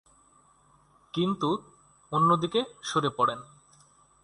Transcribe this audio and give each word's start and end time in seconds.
কিন্তু 1.13 1.49
অন্যদিকে 2.11 2.61
সরে 2.83 3.09
পড়েন। 3.09 3.39